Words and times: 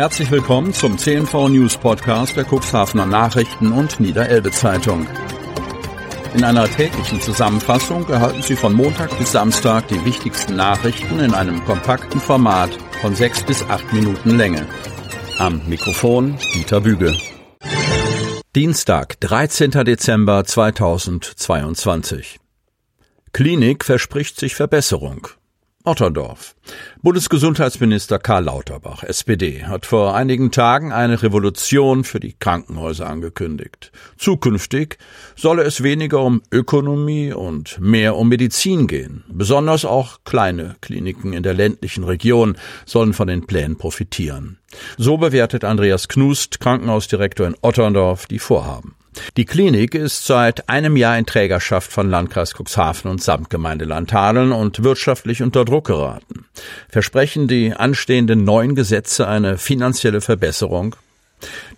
Herzlich 0.00 0.30
willkommen 0.30 0.72
zum 0.72 0.96
CNV 0.96 1.50
News 1.50 1.76
Podcast 1.76 2.34
der 2.34 2.46
Cuxhavener 2.50 3.04
Nachrichten 3.04 3.70
und 3.70 4.00
Niederelbe 4.00 4.50
Zeitung. 4.50 5.06
In 6.34 6.42
einer 6.42 6.66
täglichen 6.70 7.20
Zusammenfassung 7.20 8.08
erhalten 8.08 8.40
Sie 8.40 8.56
von 8.56 8.72
Montag 8.72 9.18
bis 9.18 9.32
Samstag 9.32 9.88
die 9.88 10.02
wichtigsten 10.06 10.56
Nachrichten 10.56 11.20
in 11.20 11.34
einem 11.34 11.62
kompakten 11.66 12.18
Format 12.18 12.70
von 13.02 13.14
sechs 13.14 13.42
bis 13.42 13.62
acht 13.64 13.92
Minuten 13.92 14.38
Länge. 14.38 14.66
Am 15.36 15.60
Mikrofon 15.68 16.38
Dieter 16.54 16.80
Büge. 16.80 17.14
Dienstag, 18.56 19.20
13. 19.20 19.84
Dezember 19.84 20.44
2022. 20.44 22.40
Klinik 23.34 23.84
verspricht 23.84 24.40
sich 24.40 24.54
Verbesserung. 24.54 25.28
Otterndorf. 25.82 26.54
Bundesgesundheitsminister 27.00 28.18
Karl 28.18 28.44
Lauterbach, 28.44 29.02
SPD, 29.02 29.64
hat 29.64 29.86
vor 29.86 30.14
einigen 30.14 30.50
Tagen 30.50 30.92
eine 30.92 31.22
Revolution 31.22 32.04
für 32.04 32.20
die 32.20 32.34
Krankenhäuser 32.38 33.08
angekündigt. 33.08 33.90
Zukünftig 34.18 34.98
solle 35.36 35.62
es 35.62 35.82
weniger 35.82 36.22
um 36.22 36.42
Ökonomie 36.52 37.32
und 37.32 37.80
mehr 37.80 38.16
um 38.16 38.28
Medizin 38.28 38.88
gehen. 38.88 39.24
Besonders 39.28 39.86
auch 39.86 40.18
kleine 40.24 40.76
Kliniken 40.82 41.32
in 41.32 41.42
der 41.42 41.54
ländlichen 41.54 42.04
Region 42.04 42.58
sollen 42.84 43.14
von 43.14 43.28
den 43.28 43.46
Plänen 43.46 43.78
profitieren. 43.78 44.58
So 44.98 45.16
bewertet 45.16 45.64
Andreas 45.64 46.08
Knust, 46.08 46.60
Krankenhausdirektor 46.60 47.46
in 47.46 47.56
Otterndorf, 47.62 48.26
die 48.26 48.38
Vorhaben. 48.38 48.96
Die 49.36 49.44
Klinik 49.44 49.94
ist 49.94 50.26
seit 50.26 50.68
einem 50.68 50.96
Jahr 50.96 51.18
in 51.18 51.26
Trägerschaft 51.26 51.92
von 51.92 52.10
Landkreis 52.10 52.54
Cuxhaven 52.54 53.10
und 53.10 53.22
Samtgemeinde 53.22 53.84
Landhadeln 53.84 54.52
und 54.52 54.84
wirtschaftlich 54.84 55.42
unter 55.42 55.64
Druck 55.64 55.86
geraten. 55.86 56.46
Versprechen 56.88 57.48
die 57.48 57.72
anstehenden 57.72 58.44
neuen 58.44 58.74
Gesetze 58.74 59.26
eine 59.26 59.58
finanzielle 59.58 60.20
Verbesserung? 60.20 60.96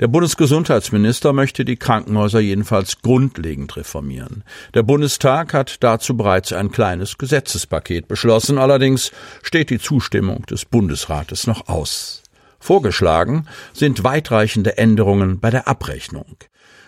Der 0.00 0.08
Bundesgesundheitsminister 0.08 1.32
möchte 1.32 1.64
die 1.64 1.76
Krankenhäuser 1.76 2.40
jedenfalls 2.40 3.00
grundlegend 3.00 3.76
reformieren. 3.76 4.42
Der 4.74 4.82
Bundestag 4.82 5.54
hat 5.54 5.82
dazu 5.84 6.16
bereits 6.16 6.52
ein 6.52 6.72
kleines 6.72 7.16
Gesetzespaket 7.16 8.08
beschlossen, 8.08 8.58
allerdings 8.58 9.12
steht 9.42 9.70
die 9.70 9.78
Zustimmung 9.78 10.44
des 10.46 10.64
Bundesrates 10.64 11.46
noch 11.46 11.68
aus. 11.68 12.22
Vorgeschlagen 12.58 13.46
sind 13.72 14.04
weitreichende 14.04 14.78
Änderungen 14.78 15.40
bei 15.40 15.50
der 15.50 15.68
Abrechnung. 15.68 16.36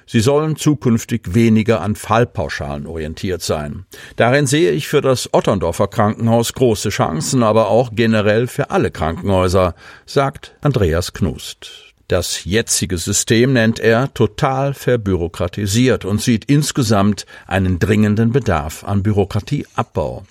Sie 0.07 0.21
sollen 0.21 0.57
zukünftig 0.57 1.35
weniger 1.35 1.81
an 1.81 1.97
Fallpauschalen 1.97 2.87
orientiert 2.87 3.43
sein. 3.43 3.87
Darin 4.17 4.47
sehe 4.47 4.73
ich 4.73 4.89
für 4.89 5.01
das 5.01 5.33
Otterndorfer 5.33 5.89
Krankenhaus 5.89 6.53
große 6.53 6.91
Chancen, 6.91 7.43
aber 7.43 7.69
auch 7.69 7.91
generell 7.95 8.47
für 8.47 8.71
alle 8.71 8.91
Krankenhäuser, 8.91 9.75
sagt 10.07 10.57
Andreas 10.61 11.13
Knust. 11.13 11.95
Das 12.09 12.45
jetzige 12.45 12.99
System 12.99 13.55
nennt 13.55 13.81
er 13.81 14.13
total 14.13 14.75
verbürokratisiert 14.75 16.05
und 16.05 16.21
sieht 16.21 16.45
insgesamt 16.45 17.25
einen 17.47 17.79
dringenden 17.79 18.31
Bedarf 18.31 18.85
an 18.85 19.03
Bürokratieabbau. 19.03 20.25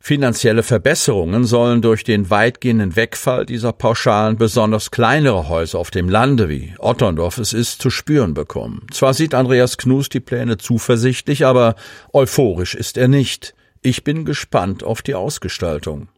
Finanzielle 0.00 0.62
Verbesserungen 0.62 1.44
sollen 1.44 1.82
durch 1.82 2.04
den 2.04 2.30
weitgehenden 2.30 2.96
Wegfall 2.96 3.44
dieser 3.44 3.72
Pauschalen 3.72 4.36
besonders 4.36 4.90
kleinere 4.90 5.48
Häuser 5.48 5.78
auf 5.78 5.90
dem 5.90 6.08
Lande 6.08 6.48
wie 6.48 6.74
Otterndorf 6.78 7.38
es 7.38 7.52
ist 7.52 7.82
zu 7.82 7.90
spüren 7.90 8.32
bekommen. 8.32 8.86
Zwar 8.92 9.12
sieht 9.12 9.34
Andreas 9.34 9.76
Knus 9.76 10.08
die 10.08 10.20
Pläne 10.20 10.56
zuversichtlich, 10.56 11.44
aber 11.44 11.74
euphorisch 12.12 12.74
ist 12.74 12.96
er 12.96 13.08
nicht. 13.08 13.54
Ich 13.82 14.04
bin 14.04 14.24
gespannt 14.24 14.82
auf 14.82 15.02
die 15.02 15.14
Ausgestaltung. 15.14 16.08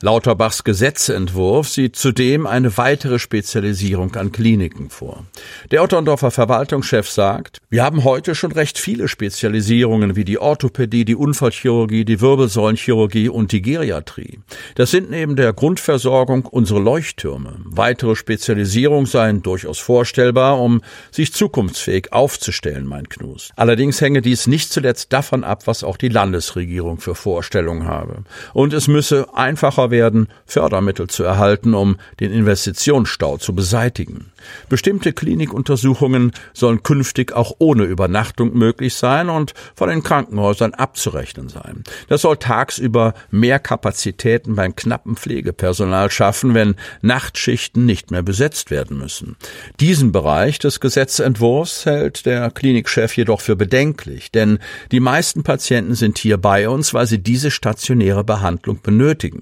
Lauterbachs 0.00 0.64
Gesetzentwurf 0.64 1.68
sieht 1.68 1.96
zudem 1.96 2.46
eine 2.46 2.76
weitere 2.76 3.18
Spezialisierung 3.18 4.14
an 4.16 4.32
Kliniken 4.32 4.90
vor. 4.90 5.24
Der 5.70 5.82
Otterndorfer 5.82 6.30
Verwaltungschef 6.30 7.08
sagt, 7.08 7.58
wir 7.68 7.84
haben 7.84 8.04
heute 8.04 8.34
schon 8.34 8.52
recht 8.52 8.78
viele 8.78 9.08
Spezialisierungen 9.08 10.16
wie 10.16 10.24
die 10.24 10.38
Orthopädie, 10.38 11.04
die 11.04 11.14
Unfallchirurgie, 11.14 12.04
die 12.04 12.20
Wirbelsäulenchirurgie 12.20 13.28
und 13.28 13.52
die 13.52 13.62
Geriatrie. 13.62 14.40
Das 14.74 14.90
sind 14.90 15.10
neben 15.10 15.36
der 15.36 15.52
Grundversorgung 15.52 16.46
unsere 16.46 16.80
Leuchttürme. 16.80 17.60
Weitere 17.64 18.16
Spezialisierungen 18.16 19.06
seien 19.06 19.42
durchaus 19.42 19.78
vorstellbar, 19.78 20.60
um 20.60 20.82
sich 21.10 21.32
zukunftsfähig 21.32 22.12
aufzustellen, 22.12 22.86
meint 22.86 23.10
Knus. 23.10 23.50
Allerdings 23.56 24.00
hänge 24.00 24.22
dies 24.22 24.46
nicht 24.46 24.72
zuletzt 24.72 25.12
davon 25.12 25.44
ab, 25.44 25.66
was 25.66 25.84
auch 25.84 25.96
die 25.96 26.08
Landesregierung 26.08 26.98
für 26.98 27.14
Vorstellungen 27.14 27.86
habe. 27.86 28.24
Und 28.52 28.72
es 28.72 28.88
müsse 28.88 29.26
einfacher 29.50 29.90
werden, 29.90 30.28
Fördermittel 30.46 31.08
zu 31.08 31.24
erhalten, 31.24 31.74
um 31.74 31.96
den 32.20 32.30
Investitionsstau 32.32 33.36
zu 33.38 33.52
beseitigen. 33.52 34.30
Bestimmte 34.68 35.12
Klinikuntersuchungen 35.12 36.30
sollen 36.54 36.84
künftig 36.84 37.32
auch 37.32 37.56
ohne 37.58 37.82
Übernachtung 37.84 38.56
möglich 38.56 38.94
sein 38.94 39.28
und 39.28 39.54
von 39.74 39.88
den 39.88 40.04
Krankenhäusern 40.04 40.72
abzurechnen 40.74 41.48
sein. 41.48 41.82
Das 42.08 42.22
soll 42.22 42.36
tagsüber 42.36 43.14
mehr 43.30 43.58
Kapazitäten 43.58 44.54
beim 44.54 44.76
knappen 44.76 45.16
Pflegepersonal 45.16 46.10
schaffen, 46.10 46.54
wenn 46.54 46.76
Nachtschichten 47.02 47.86
nicht 47.86 48.12
mehr 48.12 48.22
besetzt 48.22 48.70
werden 48.70 48.98
müssen. 48.98 49.36
Diesen 49.80 50.12
Bereich 50.12 50.60
des 50.60 50.78
Gesetzentwurfs 50.78 51.86
hält 51.86 52.24
der 52.24 52.50
Klinikchef 52.50 53.16
jedoch 53.16 53.40
für 53.40 53.56
bedenklich, 53.56 54.30
denn 54.30 54.60
die 54.92 55.00
meisten 55.00 55.42
Patienten 55.42 55.96
sind 55.96 56.18
hier 56.18 56.38
bei 56.38 56.68
uns, 56.68 56.94
weil 56.94 57.06
sie 57.06 57.18
diese 57.18 57.50
stationäre 57.50 58.24
Behandlung 58.24 58.80
benötigen. 58.80 59.39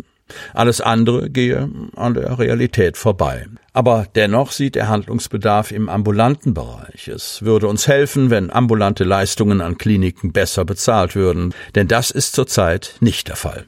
Alles 0.54 0.80
andere 0.80 1.30
gehe 1.30 1.68
an 1.96 2.14
der 2.14 2.38
Realität 2.38 2.96
vorbei. 2.96 3.46
Aber 3.72 4.06
dennoch 4.14 4.52
sieht 4.52 4.76
er 4.76 4.88
Handlungsbedarf 4.88 5.72
im 5.72 5.88
ambulanten 5.88 6.54
Bereich. 6.54 7.08
Es 7.08 7.42
würde 7.42 7.68
uns 7.68 7.86
helfen, 7.86 8.30
wenn 8.30 8.50
ambulante 8.50 9.04
Leistungen 9.04 9.60
an 9.60 9.78
Kliniken 9.78 10.32
besser 10.32 10.64
bezahlt 10.64 11.14
würden, 11.14 11.54
denn 11.74 11.88
das 11.88 12.10
ist 12.10 12.34
zurzeit 12.34 12.96
nicht 13.00 13.28
der 13.28 13.36
Fall. 13.36 13.66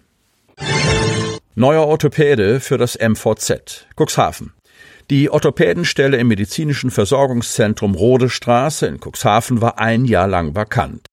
Neuer 1.55 1.87
Orthopäde 1.87 2.61
für 2.61 2.79
das 2.79 2.99
MVZ 2.99 3.87
Cuxhaven. 3.97 4.53
Die 5.11 5.29
Orthopädenstelle 5.29 6.17
im 6.19 6.29
medizinischen 6.29 6.91
Versorgungszentrum 6.91 7.97
Rodestraße 7.97 8.87
in 8.87 8.99
Cuxhaven 9.01 9.61
war 9.61 9.81
ein 9.81 10.05
Jahr 10.05 10.29
lang 10.29 10.55
vakant. 10.55 11.10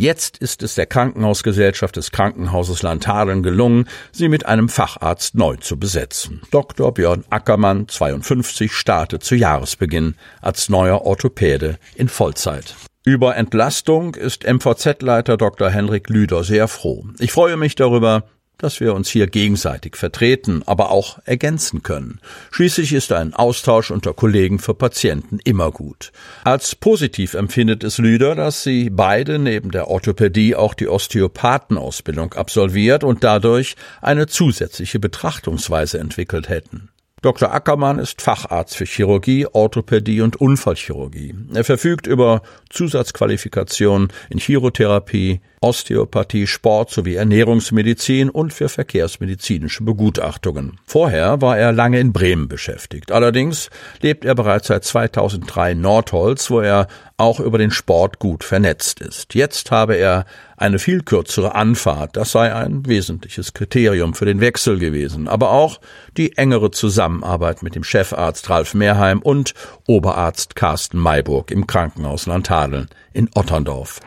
Jetzt 0.00 0.38
ist 0.38 0.62
es 0.62 0.76
der 0.76 0.86
Krankenhausgesellschaft 0.86 1.94
des 1.94 2.10
Krankenhauses 2.10 2.80
Landhadeln 2.80 3.42
gelungen, 3.42 3.86
sie 4.12 4.30
mit 4.30 4.46
einem 4.46 4.70
Facharzt 4.70 5.34
neu 5.34 5.56
zu 5.56 5.78
besetzen. 5.78 6.40
Dr. 6.50 6.94
Björn 6.94 7.22
Ackermann, 7.28 7.86
52, 7.86 8.72
startet 8.72 9.22
zu 9.22 9.34
Jahresbeginn 9.34 10.14
als 10.40 10.70
neuer 10.70 11.02
Orthopäde 11.02 11.78
in 11.96 12.08
Vollzeit. 12.08 12.76
Über 13.04 13.36
Entlastung 13.36 14.14
ist 14.14 14.50
MVZ-Leiter 14.50 15.36
Dr. 15.36 15.68
Henrik 15.68 16.08
Lüder 16.08 16.44
sehr 16.44 16.66
froh. 16.66 17.04
Ich 17.18 17.32
freue 17.32 17.58
mich 17.58 17.74
darüber, 17.74 18.24
dass 18.62 18.80
wir 18.80 18.94
uns 18.94 19.08
hier 19.08 19.26
gegenseitig 19.26 19.96
vertreten, 19.96 20.62
aber 20.66 20.90
auch 20.90 21.18
ergänzen 21.24 21.82
können. 21.82 22.20
Schließlich 22.50 22.92
ist 22.92 23.12
ein 23.12 23.34
Austausch 23.34 23.90
unter 23.90 24.14
Kollegen 24.14 24.58
für 24.58 24.74
Patienten 24.74 25.38
immer 25.44 25.70
gut. 25.70 26.12
Als 26.44 26.74
positiv 26.74 27.34
empfindet 27.34 27.84
es 27.84 27.98
Lüder, 27.98 28.34
dass 28.34 28.62
sie 28.62 28.90
beide 28.90 29.38
neben 29.38 29.70
der 29.70 29.88
Orthopädie 29.88 30.54
auch 30.54 30.74
die 30.74 30.88
Osteopathenausbildung 30.88 32.34
absolviert 32.34 33.04
und 33.04 33.24
dadurch 33.24 33.76
eine 34.00 34.26
zusätzliche 34.26 34.98
Betrachtungsweise 34.98 35.98
entwickelt 35.98 36.48
hätten. 36.48 36.90
Dr. 37.22 37.52
Ackermann 37.52 37.98
ist 37.98 38.22
Facharzt 38.22 38.76
für 38.76 38.86
Chirurgie, 38.86 39.46
Orthopädie 39.46 40.22
und 40.22 40.36
Unfallchirurgie. 40.36 41.34
Er 41.52 41.64
verfügt 41.64 42.06
über 42.06 42.40
Zusatzqualifikationen 42.70 44.08
in 44.30 44.38
Chirotherapie, 44.38 45.40
Osteopathie, 45.62 46.46
Sport 46.46 46.90
sowie 46.90 47.16
Ernährungsmedizin 47.16 48.30
und 48.30 48.54
für 48.54 48.70
verkehrsmedizinische 48.70 49.84
Begutachtungen. 49.84 50.78
Vorher 50.86 51.42
war 51.42 51.58
er 51.58 51.72
lange 51.72 52.00
in 52.00 52.14
Bremen 52.14 52.48
beschäftigt. 52.48 53.12
Allerdings 53.12 53.68
lebt 54.00 54.24
er 54.24 54.34
bereits 54.34 54.68
seit 54.68 54.84
2003 54.84 55.72
in 55.72 55.82
Nordholz, 55.82 56.50
wo 56.50 56.60
er 56.60 56.88
auch 57.18 57.40
über 57.40 57.58
den 57.58 57.70
Sport 57.70 58.18
gut 58.18 58.42
vernetzt 58.42 59.00
ist. 59.02 59.34
Jetzt 59.34 59.70
habe 59.70 59.96
er 59.96 60.24
eine 60.56 60.78
viel 60.78 61.02
kürzere 61.02 61.54
Anfahrt. 61.54 62.16
Das 62.16 62.32
sei 62.32 62.54
ein 62.54 62.86
wesentliches 62.86 63.52
Kriterium 63.52 64.14
für 64.14 64.24
den 64.24 64.40
Wechsel 64.40 64.78
gewesen. 64.78 65.28
Aber 65.28 65.50
auch 65.50 65.78
die 66.16 66.38
engere 66.38 66.70
Zusammenarbeit 66.70 67.62
mit 67.62 67.74
dem 67.74 67.84
Chefarzt 67.84 68.48
Ralf 68.48 68.72
Mehrheim 68.72 69.20
und 69.20 69.52
Oberarzt 69.86 70.56
Carsten 70.56 70.98
Mayburg 70.98 71.50
im 71.50 71.66
Krankenhaus 71.66 72.24
Landhadeln 72.24 72.88
in 73.12 73.28
Otterndorf. 73.34 74.00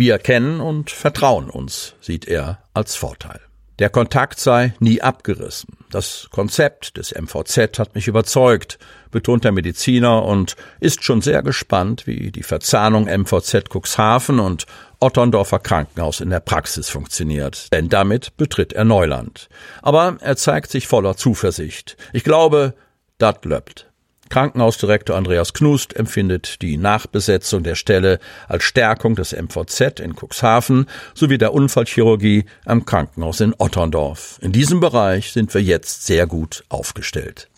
Wir 0.00 0.18
kennen 0.18 0.62
und 0.62 0.90
vertrauen 0.90 1.50
uns, 1.50 1.94
sieht 2.00 2.26
er 2.26 2.62
als 2.72 2.96
Vorteil. 2.96 3.38
Der 3.80 3.90
Kontakt 3.90 4.40
sei 4.40 4.72
nie 4.78 5.02
abgerissen. 5.02 5.76
Das 5.90 6.28
Konzept 6.30 6.96
des 6.96 7.14
MVZ 7.14 7.78
hat 7.78 7.94
mich 7.94 8.08
überzeugt, 8.08 8.78
betont 9.10 9.44
der 9.44 9.52
Mediziner 9.52 10.24
und 10.24 10.56
ist 10.80 11.04
schon 11.04 11.20
sehr 11.20 11.42
gespannt, 11.42 12.06
wie 12.06 12.30
die 12.30 12.42
Verzahnung 12.42 13.08
MVZ 13.14 13.68
Cuxhaven 13.68 14.40
und 14.40 14.64
Otterndorfer 15.00 15.58
Krankenhaus 15.58 16.20
in 16.20 16.30
der 16.30 16.40
Praxis 16.40 16.88
funktioniert. 16.88 17.70
Denn 17.70 17.90
damit 17.90 18.38
betritt 18.38 18.72
er 18.72 18.86
Neuland. 18.86 19.50
Aber 19.82 20.16
er 20.20 20.36
zeigt 20.36 20.70
sich 20.70 20.86
voller 20.86 21.18
Zuversicht. 21.18 21.98
Ich 22.14 22.24
glaube, 22.24 22.72
dat 23.18 23.44
löppt. 23.44 23.89
Krankenhausdirektor 24.30 25.16
Andreas 25.16 25.52
Knust 25.52 25.94
empfindet 25.94 26.62
die 26.62 26.76
Nachbesetzung 26.78 27.62
der 27.62 27.74
Stelle 27.74 28.18
als 28.48 28.64
Stärkung 28.64 29.16
des 29.16 29.32
MVZ 29.32 30.00
in 30.00 30.14
Cuxhaven 30.14 30.86
sowie 31.14 31.36
der 31.36 31.52
Unfallchirurgie 31.52 32.46
am 32.64 32.86
Krankenhaus 32.86 33.40
in 33.40 33.54
Otterndorf. 33.58 34.38
In 34.40 34.52
diesem 34.52 34.80
Bereich 34.80 35.32
sind 35.32 35.52
wir 35.52 35.60
jetzt 35.60 36.06
sehr 36.06 36.26
gut 36.26 36.64
aufgestellt. 36.68 37.48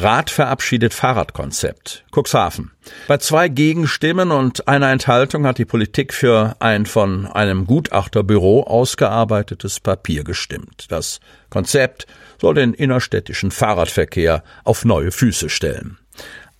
Rat 0.00 0.30
verabschiedet 0.30 0.94
Fahrradkonzept. 0.94 2.04
Cuxhaven. 2.14 2.70
Bei 3.08 3.18
zwei 3.18 3.48
Gegenstimmen 3.48 4.30
und 4.30 4.68
einer 4.68 4.92
Enthaltung 4.92 5.44
hat 5.44 5.58
die 5.58 5.64
Politik 5.64 6.14
für 6.14 6.54
ein 6.60 6.86
von 6.86 7.26
einem 7.26 7.66
Gutachterbüro 7.66 8.62
ausgearbeitetes 8.62 9.80
Papier 9.80 10.22
gestimmt. 10.22 10.86
Das 10.90 11.18
Konzept 11.50 12.06
soll 12.40 12.54
den 12.54 12.74
innerstädtischen 12.74 13.50
Fahrradverkehr 13.50 14.44
auf 14.62 14.84
neue 14.84 15.10
Füße 15.10 15.48
stellen. 15.48 15.98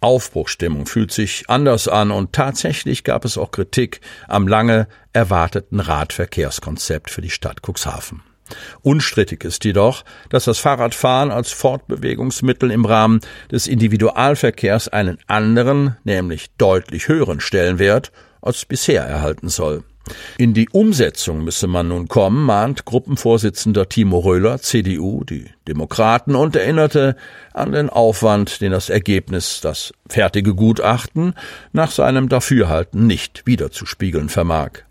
Aufbruchstimmung 0.00 0.86
fühlt 0.86 1.12
sich 1.12 1.48
anders 1.48 1.86
an 1.86 2.10
und 2.10 2.32
tatsächlich 2.32 3.04
gab 3.04 3.24
es 3.24 3.38
auch 3.38 3.52
Kritik 3.52 4.00
am 4.26 4.48
lange 4.48 4.88
erwarteten 5.12 5.78
Radverkehrskonzept 5.78 7.08
für 7.08 7.20
die 7.20 7.30
Stadt 7.30 7.60
Cuxhaven. 7.62 8.22
Unstrittig 8.82 9.44
ist 9.44 9.64
jedoch, 9.64 10.04
dass 10.30 10.44
das 10.44 10.58
Fahrradfahren 10.58 11.30
als 11.30 11.52
Fortbewegungsmittel 11.52 12.70
im 12.70 12.84
Rahmen 12.84 13.20
des 13.50 13.66
Individualverkehrs 13.66 14.88
einen 14.88 15.18
anderen, 15.26 15.96
nämlich 16.04 16.46
deutlich 16.58 17.08
höheren 17.08 17.40
Stellenwert 17.40 18.12
als 18.40 18.64
bisher 18.64 19.02
erhalten 19.02 19.48
soll. 19.48 19.82
In 20.38 20.54
die 20.54 20.68
Umsetzung 20.70 21.44
müsse 21.44 21.66
man 21.66 21.88
nun 21.88 22.08
kommen, 22.08 22.42
mahnt 22.44 22.84
Gruppenvorsitzender 22.84 23.88
Timo 23.88 24.20
Röhler, 24.20 24.58
CDU, 24.58 25.24
die 25.24 25.46
Demokraten 25.66 26.34
und 26.34 26.56
erinnerte 26.56 27.16
an 27.52 27.72
den 27.72 27.90
Aufwand, 27.90 28.60
den 28.60 28.72
das 28.72 28.88
Ergebnis, 28.88 29.60
das 29.60 29.92
fertige 30.08 30.54
Gutachten, 30.54 31.34
nach 31.72 31.90
seinem 31.90 32.28
Dafürhalten 32.28 33.06
nicht 33.06 33.46
wiederzuspiegeln 33.46 34.28
vermag. 34.28 34.87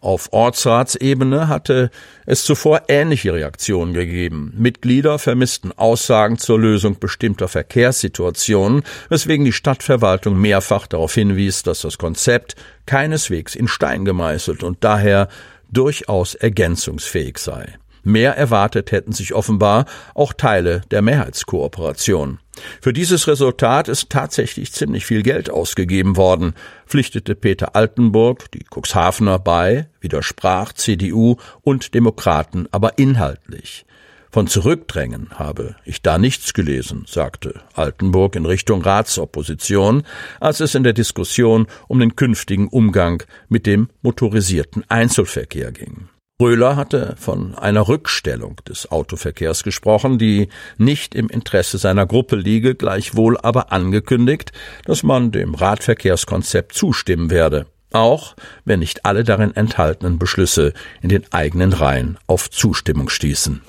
Auf 0.00 0.32
Ortsratsebene 0.32 1.48
hatte 1.48 1.90
es 2.24 2.44
zuvor 2.44 2.82
ähnliche 2.88 3.32
Reaktionen 3.34 3.94
gegeben. 3.94 4.54
Mitglieder 4.56 5.18
vermissten 5.18 5.72
Aussagen 5.72 6.38
zur 6.38 6.60
Lösung 6.60 7.00
bestimmter 7.00 7.48
Verkehrssituationen, 7.48 8.84
weswegen 9.08 9.44
die 9.44 9.52
Stadtverwaltung 9.52 10.40
mehrfach 10.40 10.86
darauf 10.86 11.14
hinwies, 11.14 11.64
dass 11.64 11.80
das 11.80 11.98
Konzept 11.98 12.54
keineswegs 12.86 13.56
in 13.56 13.66
Stein 13.66 14.04
gemeißelt 14.04 14.62
und 14.62 14.84
daher 14.84 15.28
durchaus 15.70 16.34
ergänzungsfähig 16.34 17.38
sei. 17.38 17.74
Mehr 18.04 18.36
erwartet 18.36 18.92
hätten 18.92 19.12
sich 19.12 19.34
offenbar 19.34 19.84
auch 20.14 20.32
Teile 20.32 20.82
der 20.90 21.02
Mehrheitskooperation. 21.02 22.38
Für 22.80 22.92
dieses 22.92 23.26
Resultat 23.26 23.88
ist 23.88 24.10
tatsächlich 24.10 24.72
ziemlich 24.72 25.06
viel 25.06 25.22
Geld 25.22 25.50
ausgegeben 25.50 26.16
worden, 26.16 26.54
pflichtete 26.86 27.34
Peter 27.34 27.74
Altenburg, 27.76 28.50
die 28.52 28.64
Cuxhavener, 28.70 29.38
bei, 29.38 29.88
widersprach 30.00 30.72
CDU 30.72 31.36
und 31.62 31.94
Demokraten 31.94 32.68
aber 32.70 32.98
inhaltlich. 32.98 33.84
Von 34.30 34.46
Zurückdrängen 34.46 35.30
habe 35.34 35.76
ich 35.84 36.02
da 36.02 36.18
nichts 36.18 36.52
gelesen, 36.52 37.04
sagte 37.08 37.62
Altenburg 37.74 38.36
in 38.36 38.44
Richtung 38.44 38.82
Ratsopposition, 38.82 40.02
als 40.38 40.60
es 40.60 40.74
in 40.74 40.82
der 40.82 40.92
Diskussion 40.92 41.66
um 41.88 41.98
den 41.98 42.14
künftigen 42.14 42.68
Umgang 42.68 43.22
mit 43.48 43.66
dem 43.66 43.88
motorisierten 44.02 44.84
Einzelverkehr 44.88 45.72
ging. 45.72 46.08
Röhler 46.40 46.76
hatte 46.76 47.16
von 47.18 47.56
einer 47.56 47.88
Rückstellung 47.88 48.60
des 48.68 48.92
Autoverkehrs 48.92 49.64
gesprochen, 49.64 50.18
die 50.18 50.48
nicht 50.76 51.16
im 51.16 51.28
Interesse 51.28 51.78
seiner 51.78 52.06
Gruppe 52.06 52.36
liege, 52.36 52.76
gleichwohl 52.76 53.36
aber 53.38 53.72
angekündigt, 53.72 54.52
dass 54.84 55.02
man 55.02 55.32
dem 55.32 55.56
Radverkehrskonzept 55.56 56.74
zustimmen 56.74 57.30
werde, 57.30 57.66
auch 57.90 58.36
wenn 58.64 58.78
nicht 58.78 59.04
alle 59.04 59.24
darin 59.24 59.56
enthaltenen 59.56 60.20
Beschlüsse 60.20 60.74
in 61.02 61.08
den 61.08 61.24
eigenen 61.32 61.72
Reihen 61.72 62.18
auf 62.28 62.48
Zustimmung 62.48 63.08
stießen. 63.08 63.62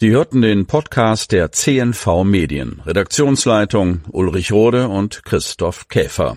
Sie 0.00 0.10
hörten 0.10 0.42
den 0.42 0.66
Podcast 0.66 1.30
der 1.30 1.52
CNV 1.52 2.24
Medien, 2.24 2.82
Redaktionsleitung 2.84 4.00
Ulrich 4.10 4.50
Rode 4.50 4.88
und 4.88 5.24
Christoph 5.24 5.86
Käfer. 5.88 6.36